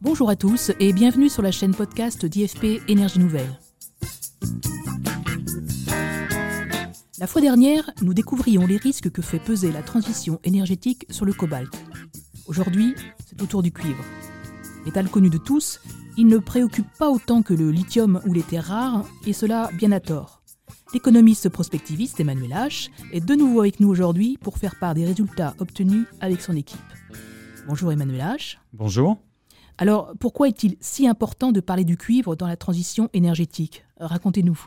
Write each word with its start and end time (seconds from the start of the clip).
Bonjour 0.00 0.28
à 0.28 0.36
tous 0.36 0.72
et 0.80 0.92
bienvenue 0.92 1.28
sur 1.28 1.42
la 1.42 1.50
chaîne 1.50 1.74
podcast 1.74 2.26
d'IFP 2.26 2.82
Énergie 2.88 3.18
Nouvelle. 3.18 3.58
La 7.18 7.26
fois 7.26 7.40
dernière, 7.40 7.90
nous 8.02 8.14
découvrions 8.14 8.66
les 8.66 8.76
risques 8.76 9.10
que 9.10 9.22
fait 9.22 9.38
peser 9.38 9.72
la 9.72 9.82
transition 9.82 10.40
énergétique 10.44 11.06
sur 11.10 11.24
le 11.24 11.32
cobalt. 11.32 11.70
Aujourd'hui, 12.46 12.94
c'est 13.26 13.40
au 13.42 13.46
tour 13.46 13.62
du 13.62 13.72
cuivre. 13.72 14.02
Métal 14.84 15.08
connu 15.08 15.30
de 15.30 15.38
tous, 15.38 15.80
il 16.16 16.26
ne 16.26 16.38
préoccupe 16.38 16.90
pas 16.98 17.10
autant 17.10 17.42
que 17.42 17.54
le 17.54 17.70
lithium 17.70 18.20
ou 18.26 18.32
les 18.32 18.42
terres 18.42 18.66
rares, 18.66 19.04
et 19.26 19.32
cela 19.32 19.70
bien 19.74 19.92
à 19.92 20.00
tort. 20.00 20.39
L'économiste 20.92 21.48
prospectiviste 21.48 22.20
Emmanuel 22.20 22.50
H 22.50 22.90
est 23.12 23.24
de 23.24 23.34
nouveau 23.34 23.60
avec 23.60 23.80
nous 23.80 23.88
aujourd'hui 23.88 24.38
pour 24.40 24.58
faire 24.58 24.78
part 24.78 24.94
des 24.94 25.04
résultats 25.04 25.54
obtenus 25.58 26.06
avec 26.20 26.40
son 26.40 26.56
équipe. 26.56 26.78
Bonjour 27.66 27.92
Emmanuel 27.92 28.20
H. 28.20 28.56
Bonjour. 28.72 29.18
Alors, 29.80 30.12
pourquoi 30.20 30.48
est-il 30.48 30.76
si 30.80 31.08
important 31.08 31.52
de 31.52 31.60
parler 31.60 31.84
du 31.84 31.96
cuivre 31.96 32.36
dans 32.36 32.46
la 32.46 32.58
transition 32.58 33.08
énergétique? 33.14 33.82
Racontez-nous. 33.98 34.60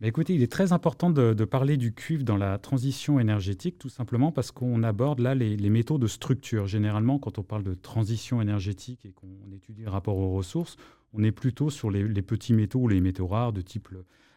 écoutez, 0.00 0.34
il 0.34 0.42
est 0.42 0.50
très 0.50 0.72
important 0.72 1.10
de, 1.10 1.44
parler 1.44 1.76
du 1.76 1.92
cuivre 1.92 2.24
dans 2.24 2.38
la 2.38 2.56
transition 2.56 3.20
énergétique, 3.20 3.78
tout 3.78 3.90
simplement 3.90 4.32
parce 4.32 4.52
qu'on 4.52 4.82
aborde 4.82 5.20
là 5.20 5.34
les, 5.34 5.70
métaux 5.70 5.98
de 5.98 6.06
structure. 6.06 6.66
Généralement, 6.66 7.18
quand 7.18 7.38
on 7.38 7.42
parle 7.42 7.64
de 7.64 7.74
transition 7.74 8.40
énergétique 8.40 9.04
et 9.04 9.12
qu'on 9.12 9.52
étudie 9.54 9.82
le 9.82 9.90
rapport 9.90 10.16
aux 10.16 10.34
ressources, 10.34 10.78
on 11.12 11.22
est 11.22 11.32
plutôt 11.32 11.68
sur 11.68 11.90
les, 11.90 12.22
petits 12.22 12.54
métaux 12.54 12.80
ou 12.80 12.88
les 12.88 13.02
métaux 13.02 13.26
rares 13.26 13.52
de 13.52 13.60
type 13.60 13.88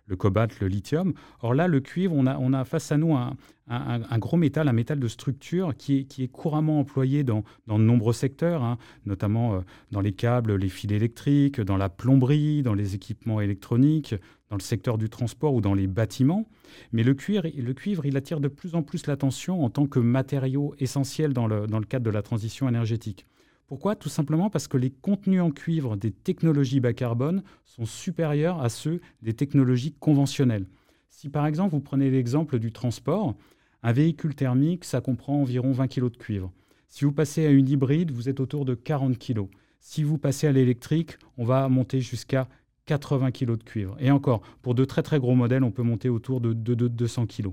le 0.09 0.15
cobalt, 0.15 0.59
le 0.59 0.67
lithium. 0.67 1.13
Or 1.41 1.53
là, 1.53 1.67
le 1.67 1.79
cuivre, 1.79 2.15
on 2.15 2.25
a, 2.25 2.65
face 2.65 2.91
à 2.91 2.97
nous 2.97 3.15
un, 3.15 4.17
gros 4.17 4.35
métal, 4.35 4.67
un 4.67 4.73
métal 4.73 4.99
de 4.99 5.07
structure 5.07 5.75
qui 5.77 6.07
est, 6.17 6.27
couramment 6.27 6.79
employé 6.79 7.23
dans, 7.23 7.43
de 7.67 7.73
nombreux 7.77 8.13
secteurs, 8.13 8.63
hein, 8.63 8.77
notamment 9.05 9.53
euh, 9.53 9.59
dans 9.91 10.01
les 10.01 10.11
câbles, 10.11 10.55
les 10.55 10.69
fils 10.69 10.91
électriques, 10.91 11.61
dans 11.61 11.77
la 11.77 11.89
plomberie, 11.89 12.63
dans 12.63 12.73
les 12.73 12.95
équipements 12.95 13.39
électroniques, 13.39 14.15
dans 14.49 14.57
le 14.57 14.61
secteur 14.61 14.97
du 14.97 15.09
transport 15.09 15.53
ou 15.53 15.61
dans 15.61 15.75
les 15.75 15.87
bâtiments. 15.87 16.47
Mais 16.91 17.03
le 17.03 17.13
cuivre, 17.13 17.43
le 17.55 17.73
cuivre 17.73 18.05
il 18.05 18.17
attire 18.17 18.39
de 18.39 18.47
plus 18.47 18.73
en 18.73 18.81
plus 18.81 19.05
l'attention 19.05 19.63
en 19.63 19.69
tant 19.69 19.85
que 19.85 19.99
matériau 19.99 20.73
essentiel 20.79 21.33
dans 21.33 21.47
le 21.47 21.85
cadre 21.85 22.05
de 22.05 22.09
la 22.09 22.23
transition 22.23 22.67
énergétique. 22.67 23.27
Pourquoi? 23.69 23.95
Tout 23.95 24.09
simplement 24.09 24.49
parce 24.49 24.67
que 24.67 24.77
les 24.77 24.89
contenus 24.89 25.41
en 25.41 25.51
cuivre 25.51 25.95
des 25.95 26.09
technologies 26.09 26.79
bas 26.79 26.93
carbone 26.93 27.43
sont 27.65 27.85
supérieurs 27.85 28.59
à 28.59 28.67
ceux 28.67 28.99
des 29.21 29.33
technologies 29.33 29.93
conventionnelles. 29.93 30.65
Si 31.11 31.29
par 31.29 31.45
exemple 31.45 31.75
vous 31.75 31.79
prenez 31.79 32.09
l'exemple 32.09 32.57
du 32.57 32.71
transport, 32.71 33.35
un 33.83 33.91
véhicule 33.91 34.33
thermique, 34.33 34.85
ça 34.85 35.01
comprend 35.01 35.39
environ 35.39 35.71
20 35.71 35.87
kg 35.87 36.09
de 36.09 36.17
cuivre. 36.17 36.51
Si 36.87 37.05
vous 37.05 37.11
passez 37.11 37.45
à 37.45 37.51
une 37.51 37.69
hybride, 37.69 38.09
vous 38.09 38.27
êtes 38.27 38.39
autour 38.39 38.65
de 38.65 38.73
40 38.73 39.19
kg. 39.19 39.41
Si 39.81 40.01
vous 40.01 40.17
passez 40.17 40.47
à 40.47 40.51
l'électrique, 40.51 41.19
on 41.37 41.45
va 41.45 41.69
monter 41.69 42.01
jusqu'à 42.01 42.47
80 42.87 43.29
kg 43.29 43.55
de 43.55 43.63
cuivre. 43.63 43.95
Et 43.99 44.09
encore, 44.09 44.41
pour 44.63 44.73
de 44.73 44.83
très 44.83 45.03
très 45.03 45.19
gros 45.19 45.35
modèles, 45.35 45.63
on 45.63 45.69
peut 45.69 45.83
monter 45.83 46.09
autour 46.09 46.41
de, 46.41 46.53
200 46.53 47.27
kg. 47.27 47.49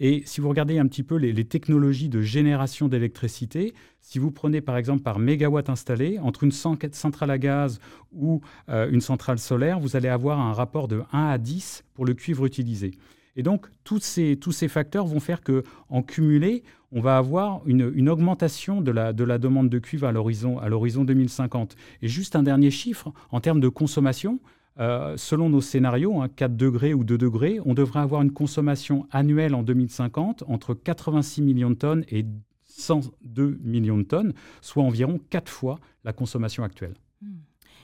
Et 0.00 0.22
si 0.26 0.40
vous 0.40 0.48
regardez 0.48 0.78
un 0.78 0.86
petit 0.86 1.02
peu 1.02 1.16
les, 1.16 1.44
technologies 1.44 2.08
de 2.08 2.20
génération 2.20 2.88
d'électricité, 2.88 3.74
si 4.00 4.18
vous 4.18 4.30
prenez 4.30 4.60
par 4.60 4.76
exemple 4.76 5.02
par 5.02 5.18
mégawatt 5.18 5.68
installé, 5.68 6.18
entre 6.18 6.44
une 6.44 6.52
centrale 6.52 7.30
à 7.30 7.38
gaz 7.38 7.80
ou 8.12 8.40
euh, 8.68 8.90
une 8.90 9.00
centrale 9.00 9.38
solaire, 9.38 9.80
vous 9.80 9.96
allez 9.96 10.08
avoir 10.08 10.40
un 10.40 10.52
rapport 10.52 10.88
de 10.88 11.02
1 11.12 11.26
à 11.28 11.38
10 11.38 11.84
pour 11.94 12.04
le 12.04 12.14
cuivre 12.14 12.46
utilisé. 12.46 12.92
Et 13.36 13.42
donc, 13.42 13.66
tous 13.84 14.00
ces, 14.00 14.36
tous 14.36 14.52
ces 14.52 14.68
facteurs 14.68 15.06
vont 15.06 15.20
faire 15.20 15.40
qu'en 15.42 16.02
cumulé, 16.02 16.64
on 16.90 17.00
va 17.00 17.16
avoir 17.16 17.62
une, 17.66 18.08
augmentation 18.08 18.82
de 18.82 18.90
la, 18.90 19.14
de 19.14 19.24
la, 19.24 19.38
demande 19.38 19.70
de 19.70 19.78
cuivre 19.78 20.06
à 20.06 20.12
l'horizon 20.12 21.04
2050. 21.04 21.76
Et 22.02 22.08
juste 22.08 22.36
un 22.36 22.42
dernier 22.42 22.70
chiffre, 22.70 23.12
en 23.30 23.40
termes 23.40 23.60
de 23.60 23.70
consommation, 23.70 24.38
euh, 24.78 25.16
selon 25.16 25.50
nos 25.50 25.60
scénarios, 25.60 26.22
4 26.36 26.50
hein, 26.50 26.54
degrés 26.54 26.94
ou 26.94 27.04
2 27.04 27.18
degrés, 27.18 27.60
on 27.64 27.74
devrait 27.74 28.00
avoir 28.00 28.22
une 28.22 28.32
consommation 28.32 29.06
annuelle 29.10 29.54
en 29.54 29.62
2050 29.62 30.44
entre 30.46 30.74
86 30.74 31.42
millions 31.42 31.70
de 31.70 31.74
tonnes 31.74 32.04
et 32.08 32.24
102 32.66 33.58
millions 33.62 33.98
de 33.98 34.04
tonnes, 34.04 34.32
soit 34.60 34.82
environ 34.82 35.20
4 35.30 35.50
fois 35.50 35.78
la 36.04 36.12
consommation 36.12 36.64
actuelle. 36.64 36.94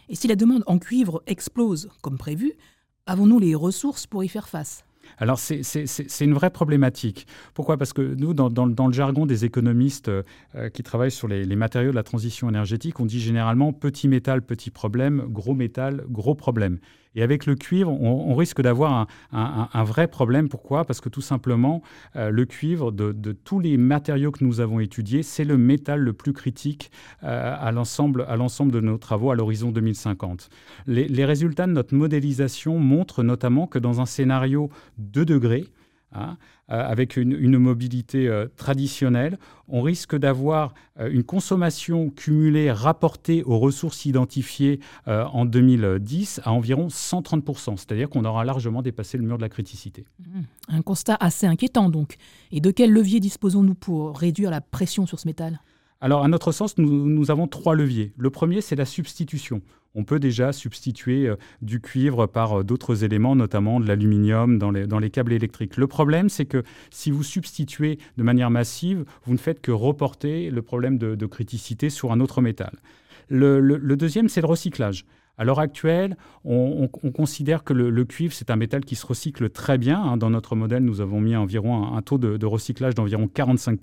Et 0.08 0.14
si 0.14 0.26
la 0.28 0.36
demande 0.36 0.64
en 0.66 0.78
cuivre 0.78 1.22
explose 1.26 1.90
comme 2.00 2.16
prévu, 2.16 2.54
avons-nous 3.06 3.38
les 3.38 3.54
ressources 3.54 4.06
pour 4.06 4.24
y 4.24 4.28
faire 4.28 4.48
face? 4.48 4.84
Alors 5.16 5.38
c'est 5.38 6.20
une 6.20 6.34
vraie 6.34 6.50
problématique. 6.50 7.26
Pourquoi? 7.54 7.76
Parce 7.76 7.92
que 7.92 8.02
nous, 8.02 8.34
dans, 8.34 8.86
le 8.86 8.92
jargon 8.92 9.26
des 9.26 9.44
économistes 9.44 10.08
euh, 10.08 10.22
qui 10.72 10.82
travaillent 10.82 11.10
sur 11.10 11.28
les, 11.28 11.56
matériaux 11.56 11.90
de 11.90 11.96
la 11.96 12.02
transition 12.02 12.48
énergétique, 12.48 13.00
on 13.00 13.06
dit 13.06 13.20
généralement 13.20 13.72
petit 13.72 14.08
métal, 14.08 14.42
petit 14.42 14.70
problème, 14.70 15.24
gros 15.28 15.54
métal, 15.54 16.04
gros 16.08 16.34
problème. 16.34 16.78
Et 17.14 17.22
avec 17.22 17.46
le 17.46 17.54
cuivre, 17.54 17.90
on, 17.90 18.34
risque 18.34 18.60
d'avoir 18.60 19.08
un, 19.32 19.84
vrai 19.84 20.08
problème. 20.08 20.48
Pourquoi? 20.48 20.84
Parce 20.84 21.00
que 21.00 21.08
tout 21.08 21.20
simplement, 21.20 21.82
euh, 22.16 22.30
le 22.30 22.44
cuivre, 22.44 22.92
de, 22.92 23.32
tous 23.32 23.60
les 23.60 23.76
matériaux 23.76 24.30
que 24.30 24.44
nous 24.44 24.60
avons 24.60 24.80
étudiés, 24.80 25.22
c'est 25.22 25.44
le 25.44 25.56
métal 25.56 26.00
le 26.00 26.12
plus 26.12 26.32
critique 26.32 26.90
euh, 27.24 27.56
à 27.58 27.72
l'ensemble 27.72 28.26
de 28.26 28.80
nos 28.80 28.98
travaux 28.98 29.30
à 29.30 29.34
l'horizon 29.34 29.70
2050. 29.70 30.48
Les, 30.86 31.08
les 31.08 31.24
résultats 31.24 31.66
de 31.66 31.72
notre 31.72 31.94
modélisation 31.94 32.78
montrent 32.78 33.22
notamment 33.22 33.66
que 33.66 33.78
dans 33.78 34.00
un 34.00 34.06
scénario 34.06 34.70
2 34.98 35.24
degrés, 35.24 35.66
Hein, 36.12 36.38
euh, 36.70 36.82
avec 36.82 37.18
une, 37.18 37.58
mobilité 37.58 38.28
euh, 38.28 38.46
traditionnelle, 38.56 39.38
on 39.68 39.82
risque 39.82 40.16
d'avoir 40.16 40.72
euh, 40.98 41.10
une 41.10 41.22
consommation 41.22 42.08
cumulée 42.08 42.72
rapportée 42.72 43.42
aux 43.44 43.58
ressources 43.58 44.06
identifiées 44.06 44.80
en 45.06 45.44
2010 45.44 46.40
à 46.44 46.52
environ 46.52 46.88
130%, 46.88 47.76
c'est-à-dire 47.76 48.08
qu'on 48.08 48.24
aura 48.24 48.44
largement 48.44 48.80
dépassé 48.80 49.18
le 49.18 49.24
mur 49.24 49.36
de 49.36 49.42
la 49.42 49.48
criticité. 49.50 50.06
Mmh. 50.18 50.40
Un 50.68 50.82
constat 50.82 51.16
assez 51.20 51.46
inquiétant 51.46 51.90
donc. 51.90 52.16
Et 52.52 52.60
de 52.60 52.70
quel 52.70 52.90
levier 52.90 53.20
disposons-nous 53.20 53.74
pour 53.74 54.16
réduire 54.18 54.50
la 54.50 54.60
pression 54.62 55.06
sur 55.06 55.20
ce 55.20 55.28
métal? 55.28 55.60
Alors, 56.00 56.22
à 56.22 56.28
notre 56.28 56.52
sens, 56.52 56.78
nous, 56.78 57.30
avons 57.30 57.48
trois 57.48 57.74
leviers. 57.74 58.12
Le 58.16 58.30
premier, 58.30 58.60
c'est 58.60 58.76
la 58.76 58.84
substitution. 58.84 59.62
On 59.96 60.04
peut 60.04 60.20
déjà 60.20 60.52
substituer 60.52 61.26
euh, 61.26 61.34
du 61.60 61.80
cuivre 61.80 62.26
par 62.26 62.60
euh, 62.60 62.62
d'autres 62.62 63.02
éléments, 63.02 63.34
notamment 63.34 63.80
de 63.80 63.86
l'aluminium 63.88 64.58
dans 64.58 64.70
les, 64.70 65.10
câbles 65.10 65.32
électriques. 65.32 65.76
Le 65.76 65.88
problème, 65.88 66.28
c'est 66.28 66.44
que 66.44 66.62
si 66.90 67.10
vous 67.10 67.24
substituez 67.24 67.98
de 68.16 68.22
manière 68.22 68.50
massive, 68.50 69.04
vous 69.24 69.32
ne 69.32 69.38
faites 69.38 69.60
que 69.60 69.72
reporter 69.72 70.50
le 70.50 70.62
problème 70.62 70.98
de, 70.98 71.26
criticité 71.26 71.90
sur 71.90 72.12
un 72.12 72.20
autre 72.20 72.42
métal. 72.42 72.78
Le, 73.28 73.60
deuxième, 73.96 74.28
c'est 74.28 74.40
le 74.40 74.46
recyclage. 74.46 75.04
À 75.36 75.44
l'heure 75.44 75.58
actuelle, 75.58 76.16
on, 76.44 76.88
considère 76.88 77.64
que 77.64 77.72
le, 77.72 78.04
cuivre, 78.04 78.32
c'est 78.32 78.50
un 78.50 78.56
métal 78.56 78.84
qui 78.84 78.94
se 78.94 79.06
recycle 79.06 79.50
très 79.50 79.78
bien. 79.78 80.00
Hein. 80.00 80.16
Dans 80.16 80.30
notre 80.30 80.54
modèle, 80.54 80.84
nous 80.84 81.00
avons 81.00 81.20
mis 81.20 81.34
environ 81.34 81.94
un, 81.96 82.02
taux 82.02 82.18
de, 82.18 82.36
de 82.36 82.46
recyclage 82.46 82.94
d'environ 82.94 83.26
45 83.26 83.80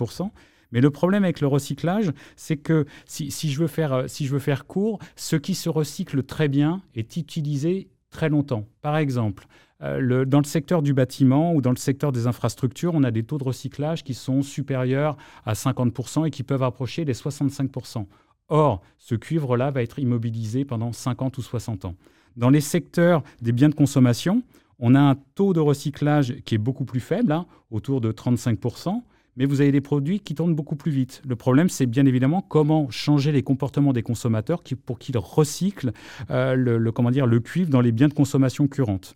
mais 0.72 0.82
le 0.82 0.90
problème 0.90 1.24
avec 1.24 1.42
le 1.42 1.48
recyclage, 1.48 2.12
c'est 2.36 2.58
que 2.58 2.86
si, 3.06 3.30
je 3.32 3.60
veux 3.60 3.68
faire, 3.68 3.94
euh, 3.94 4.08
si 4.08 4.26
je 4.26 4.34
veux 4.34 4.40
faire 4.40 4.66
court, 4.66 5.00
ce 5.16 5.36
qui 5.36 5.56
se 5.56 5.70
recycle 5.70 6.24
très 6.24 6.48
bien 6.48 6.82
est 6.96 7.18
utilisé 7.18 7.90
très 8.10 8.30
longtemps. 8.30 8.66
Par 8.82 8.98
exemple, 8.98 9.48
euh, 9.82 10.26
dans 10.26 10.40
le 10.40 10.46
secteur 10.46 10.82
du 10.82 10.94
bâtiment 10.94 11.54
ou 11.54 11.62
dans 11.62 11.72
le 11.72 11.78
secteur 11.78 12.12
des 12.12 12.28
infrastructures, 12.28 12.94
on 12.94 13.04
a 13.04 13.12
des 13.12 13.24
taux 13.24 13.38
de 13.38 13.44
recyclage 13.44 14.04
qui 14.04 14.14
sont 14.14 14.42
supérieurs 14.42 15.18
à 15.46 15.54
50% 15.54 16.26
et 16.26 16.32
qui 16.32 16.44
peuvent 16.44 16.64
approcher 16.64 17.06
les 17.06 17.14
65%. 17.14 18.06
Or, 18.48 18.82
ce 18.98 19.16
cuivre-là 19.16 19.72
va 19.72 19.82
être 19.82 20.00
immobilisé 20.00 20.66
pendant 20.66 20.92
50 20.92 21.38
ou 21.38 21.42
60 21.42 21.86
ans. 21.86 21.96
Dans 22.38 22.50
les 22.50 22.62
secteurs 22.62 23.24
des 23.42 23.52
biens 23.52 23.70
de 23.70 23.76
consommation, 23.76 24.44
on 24.80 24.94
a 24.94 25.00
un 25.00 25.16
taux 25.36 25.54
de 25.54 25.60
recyclage 25.60 26.36
qui 26.46 26.56
est 26.56 26.60
beaucoup 26.60 26.86
plus 26.86 27.00
faible, 27.00 27.32
hein, 27.32 27.46
autour 27.72 28.02
de 28.02 28.12
35%, 28.12 29.04
mais 29.38 29.46
vous 29.46 29.62
avez 29.62 29.72
des 29.72 29.82
produits 29.82 30.20
qui 30.20 30.36
tournent 30.36 30.56
beaucoup 30.56 30.76
plus 30.76 30.92
vite. 30.92 31.22
Le 31.28 31.36
problème, 31.36 31.70
c'est 31.70 31.86
bien 31.86 32.06
évidemment 32.06 32.42
comment 32.42 32.90
changer 32.90 33.32
les 33.32 33.44
comportements 33.44 33.94
des 33.94 34.04
consommateurs 34.04 34.62
pour 34.86 35.00
qu'ils 35.00 35.18
recyclent 35.18 35.92
euh, 36.30 36.56
le, 36.56 36.92
comment 36.92 37.12
dire, 37.12 37.28
le 37.28 37.40
cuivre 37.40 37.70
dans 37.70 37.82
les 37.82 37.92
biens 37.92 38.08
de 38.08 38.14
consommation 38.14 38.68
courantes. 38.68 39.16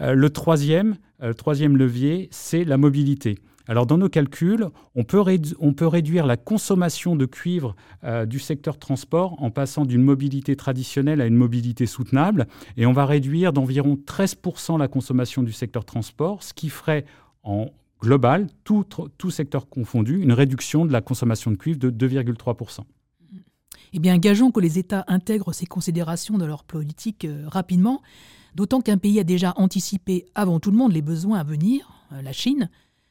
Euh, 0.00 0.14
le, 0.14 0.30
troisième, 0.30 0.96
euh, 1.22 1.32
troisième 1.32 1.76
levier, 1.76 2.28
c'est 2.30 2.64
la 2.64 2.76
mobilité. 2.76 3.38
Alors 3.68 3.86
dans 3.86 3.98
nos 3.98 4.08
calculs, 4.08 4.68
on 4.94 5.02
peut, 5.02 5.20
on 5.58 5.72
peut 5.72 5.86
réduire 5.88 6.24
la 6.24 6.36
consommation 6.36 7.16
de 7.16 7.26
cuivre 7.26 7.74
du 8.28 8.38
secteur 8.38 8.78
transport 8.78 9.42
en 9.42 9.50
passant 9.50 9.84
d'une 9.84 10.04
mobilité 10.04 10.54
traditionnelle 10.54 11.20
à 11.20 11.26
une 11.26 11.34
mobilité 11.34 11.86
soutenable, 11.86 12.46
et 12.76 12.86
on 12.86 12.92
va 12.92 13.06
réduire 13.06 13.52
d'environ 13.52 13.98
13% 14.06 14.78
la 14.78 14.86
consommation 14.86 15.42
du 15.42 15.50
secteur 15.50 15.84
transport, 15.84 16.44
ce 16.44 16.54
qui 16.54 16.68
ferait 16.68 17.06
en 17.42 17.66
global, 18.00 18.48
tout, 18.64 18.84
secteur 19.30 19.68
confondu, 19.68 20.20
une 20.20 20.32
réduction 20.32 20.84
de 20.84 20.92
la 20.92 21.00
consommation 21.00 21.50
de 21.50 21.56
cuivre 21.56 21.78
de 21.78 21.90
2,3%. 21.90 22.80
Eh 23.92 23.98
bien, 23.98 24.18
gageons 24.18 24.50
que 24.50 24.60
les 24.60 24.78
États 24.78 25.04
intègrent 25.08 25.52
ces 25.52 25.66
considérations 25.66 26.38
dans 26.38 26.46
leur 26.46 26.64
politique 26.64 27.24
euh, 27.24 27.44
rapidement. 27.46 28.02
D'autant 28.54 28.80
qu'un 28.80 28.98
pays 28.98 29.20
a 29.20 29.24
déjà 29.24 29.54
anticipé 29.56 30.26
avant 30.34 30.60
tout 30.60 30.70
le 30.70 30.76
monde 30.76 30.92
les 30.92 31.02
besoins 31.02 31.38
à 31.38 31.44
venir, 31.44 31.90
euh, 32.12 32.20
la 32.20 32.32
Chine, 32.32 32.68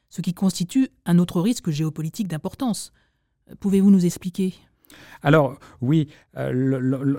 ce 0.10 0.22
qui 0.22 0.34
constitue 0.34 0.90
un 1.06 1.18
autre 1.18 1.42
risque 1.42 1.72
géopolitique 1.72 2.28
d'importance. 2.28 2.92
Pouvez-vous 3.60 3.92
nous 3.92 4.06
expliquer? 4.06 4.54
Alors 5.26 5.58
oui, 5.82 6.08
euh, 6.38 6.52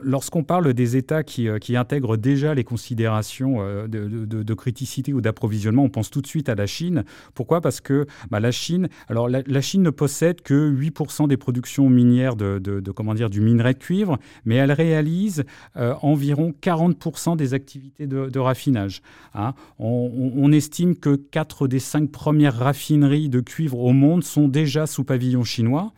lorsqu'on 0.03 0.45
parle 0.45 0.73
des 0.75 0.97
États 0.97 1.23
qui, 1.23 1.49
euh, 1.49 1.59
intègrent 1.71 2.17
déjà 2.17 2.55
les 2.55 2.65
considérations 2.65 3.57
euh, 3.59 3.89
de, 3.89 4.55
criticité 4.55 5.13
ou 5.13 5.21
d'approvisionnement, 5.21 5.83
on 5.83 5.89
pense 5.89 6.11
tout 6.11 6.23
de 6.23 6.27
suite 6.27 6.49
à 6.49 6.55
la 6.55 6.67
Chine. 6.67 7.05
Pourquoi? 7.35 7.61
Parce 7.61 7.81
que 7.81 8.07
bah, 8.31 8.41
la 8.41 8.53
Chine, 8.53 8.89
alors 9.09 9.29
la, 9.29 9.61
Chine 9.61 9.83
ne 9.83 9.91
possède 9.91 10.41
que 10.41 10.73
8% 10.73 11.27
des 11.29 11.37
productions 11.37 11.91
minières 11.91 12.37
de, 12.37 12.81
comment 12.95 13.15
dire 13.15 13.29
du 13.29 13.41
minerai 13.41 13.75
de 13.75 13.79
cuivre, 13.79 14.19
mais 14.45 14.55
elle 14.55 14.73
réalise 14.73 15.45
environ 15.75 16.55
40% 16.63 17.37
des 17.37 17.55
activités 17.55 18.07
de, 18.07 18.39
raffinage. 18.39 19.03
Hein. 19.35 19.55
On, 19.79 20.33
on, 20.37 20.53
estime 20.53 20.97
que 20.97 21.17
4 21.17 21.67
des 21.67 21.81
5 21.81 22.11
premières 22.11 22.57
raffineries 22.57 23.29
de 23.29 23.41
cuivre 23.41 23.81
au 23.81 23.93
monde 23.93 24.23
sont 24.23 24.49
déjà 24.49 24.87
sous 24.87 25.05
pavillon 25.05 25.43
chinois. 25.43 25.93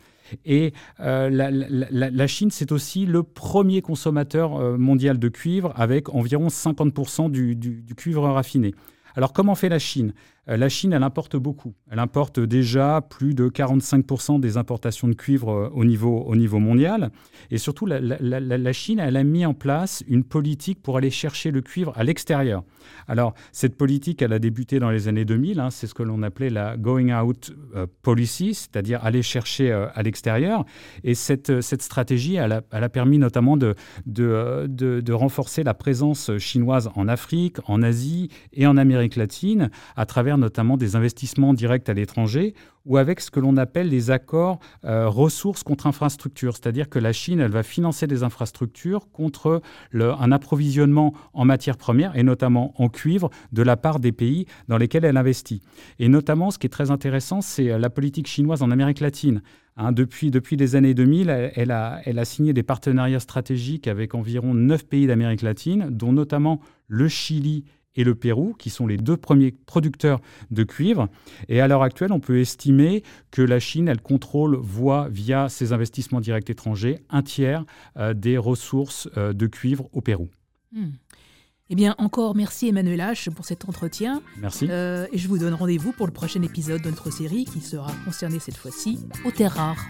Et 0.45 0.73
euh, 0.99 1.29
la, 1.29 2.27
Chine, 2.27 2.51
c'est 2.51 2.71
aussi 2.71 3.05
le 3.05 3.23
premier 3.23 3.81
consommateur 3.81 4.57
euh, 4.57 4.77
mondial 4.77 5.19
de 5.19 5.29
cuivre, 5.29 5.73
avec 5.75 6.09
environ 6.09 6.47
50% 6.47 7.31
du, 7.31 7.85
cuivre 7.95 8.27
raffiné. 8.29 8.73
Alors 9.15 9.33
comment 9.33 9.55
fait 9.55 9.69
la 9.69 9.79
Chine? 9.79 10.13
La 10.47 10.69
Chine, 10.69 10.93
elle 10.93 11.03
importe 11.03 11.35
beaucoup. 11.35 11.75
Elle 11.91 11.99
importe 11.99 12.39
déjà 12.39 13.01
plus 13.01 13.35
de 13.35 13.49
45% 13.49 14.39
des 14.39 14.57
importations 14.57 15.07
de 15.07 15.13
cuivre 15.13 15.71
au 15.75 15.85
niveau, 15.85 16.21
au 16.21 16.35
niveau 16.35 16.59
mondial. 16.59 17.11
Et 17.51 17.57
surtout, 17.57 17.85
la, 17.85 18.73
Chine, 18.73 18.99
elle 18.99 19.17
a 19.17 19.23
mis 19.23 19.45
en 19.45 19.53
place 19.53 20.03
une 20.07 20.23
politique 20.23 20.81
pour 20.81 20.97
aller 20.97 21.11
chercher 21.11 21.51
le 21.51 21.61
cuivre 21.61 21.93
à 21.95 22.03
l'extérieur. 22.03 22.63
Alors, 23.07 23.33
cette 23.51 23.77
politique, 23.77 24.21
elle 24.21 24.33
a 24.33 24.39
débuté 24.39 24.79
dans 24.79 24.89
les 24.89 25.07
années 25.07 25.25
2000. 25.25 25.59
Hein, 25.59 25.69
c'est 25.69 25.87
ce 25.87 25.93
que 25.93 26.03
l'on 26.03 26.23
appelait 26.23 26.49
la 26.49 26.77
going 26.77 27.17
out 27.19 27.51
euh, 27.75 27.87
policy, 28.01 28.53
c'est-à-dire 28.53 29.03
aller 29.03 29.21
chercher 29.21 29.71
euh, 29.71 29.87
à 29.93 30.03
l'extérieur. 30.03 30.65
Et 31.03 31.15
cette, 31.15 31.49
euh, 31.49 31.61
stratégie, 31.61 32.35
elle 32.35 32.51
a, 32.51 32.89
permis 32.89 33.17
notamment 33.17 33.57
de, 33.57 33.75
de, 34.05 34.67
de, 34.67 35.13
renforcer 35.13 35.63
la 35.63 35.73
présence 35.73 36.37
chinoise 36.37 36.89
en 36.95 37.07
Afrique, 37.07 37.57
en 37.67 37.81
Asie 37.81 38.29
et 38.53 38.67
en 38.67 38.77
Amérique 38.77 39.15
latine, 39.15 39.69
à 39.95 40.05
travers 40.05 40.28
notamment 40.37 40.77
des 40.77 40.95
investissements 40.95 41.53
directs 41.53 41.89
à 41.89 41.93
l'étranger 41.93 42.53
ou 42.85 42.97
avec 42.97 43.19
ce 43.19 43.29
que 43.29 43.39
l'on 43.39 43.57
appelle 43.57 43.89
les 43.89 44.09
accords 44.09 44.59
ressources 44.83 45.63
contre 45.63 45.85
infrastructures, 45.85 46.55
c'est-à-dire 46.55 46.89
que 46.89 46.97
la 46.97 47.13
Chine, 47.13 47.39
elle 47.39 47.51
va 47.51 47.61
financer 47.61 48.07
des 48.07 48.23
infrastructures 48.23 49.11
contre 49.11 49.61
un 49.93 50.31
approvisionnement 50.31 51.13
en 51.33 51.45
matières 51.45 51.77
premières 51.77 52.15
et 52.15 52.23
notamment 52.23 52.73
en 52.77 52.89
cuivre 52.89 53.29
de 53.51 53.61
la 53.61 53.77
part 53.77 53.99
des 53.99 54.11
pays 54.11 54.45
dans 54.67 54.77
lesquels 54.77 55.05
elle 55.05 55.17
investit. 55.17 55.61
Et 55.99 56.09
notamment, 56.09 56.51
ce 56.51 56.59
qui 56.59 56.67
est 56.67 56.69
très 56.69 56.91
intéressant, 56.91 57.41
c'est 57.41 57.71
euh, 57.71 57.77
la 57.77 57.89
politique 57.89 58.27
chinoise 58.27 58.61
en 58.61 58.71
Amérique 58.71 58.99
latine. 58.99 59.41
Hein, 59.77 59.91
depuis, 59.91 60.31
depuis 60.31 60.57
les 60.57 60.75
années 60.75 60.93
2000, 60.93 61.29
elle, 61.29 61.71
a, 61.71 62.01
elle 62.05 62.19
a 62.19 62.25
signé 62.25 62.53
des 62.53 62.63
partenariats 62.63 63.19
stratégiques 63.19 63.87
avec 63.87 64.13
environ 64.13 64.53
neuf 64.53 64.85
pays 64.85 65.07
d'Amérique 65.07 65.41
latine, 65.41 65.87
dont 65.89 66.11
notamment 66.11 66.59
le 66.87 67.07
Chili 67.07 67.63
et 67.99 68.05
le 68.05 68.15
Pérou, 68.15 68.55
qui 68.57 68.69
sont 68.69 68.87
les 68.87 68.95
deux 68.95 69.17
premiers 69.17 69.51
producteurs 69.51 70.21
de 70.51 70.63
cuivre. 70.63 71.09
Et 71.49 71.59
à 71.59 71.67
l'heure 71.67 71.83
actuelle, 71.83 72.13
on 72.13 72.21
peut 72.21 72.39
estimer 72.39 73.03
que 73.29 73.41
la 73.41 73.59
Chine, 73.59 73.89
elle 73.89 74.01
contrôle, 74.01 74.55
voit 74.55 75.09
via 75.09 75.49
ses 75.49 75.73
investissements 75.73 76.21
directs 76.21 76.49
étrangers, 76.49 76.99
un 77.09 77.21
tiers 77.21 77.65
euh, 77.97 78.13
des 78.13 78.37
ressources 78.37 79.09
euh, 79.17 79.33
de 79.33 79.47
cuivre 79.47 79.89
au 79.91 79.99
Pérou. 79.99 80.29
Hmm. 80.71 80.91
Eh 81.71 81.75
bien, 81.75 81.93
encore 81.97 82.35
merci 82.35 82.69
Emmanuel 82.69 82.99
H 82.99 83.29
pour 83.31 83.45
cet 83.45 83.67
entretien. 83.67 84.21
Merci. 84.37 84.67
Euh, 84.69 85.05
et 85.11 85.17
je 85.17 85.27
vous 85.27 85.37
donne 85.37 85.53
rendez-vous 85.53 85.91
pour 85.91 86.07
le 86.07 86.13
prochain 86.13 86.41
épisode 86.41 86.81
de 86.81 86.89
notre 86.89 87.11
série 87.11 87.43
qui 87.43 87.59
sera 87.59 87.91
concerné 88.05 88.39
cette 88.39 88.57
fois-ci 88.57 88.97
aux 89.25 89.31
terres 89.31 89.53
rares. 89.53 89.85